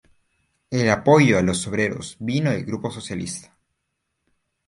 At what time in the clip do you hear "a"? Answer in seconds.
1.37-1.43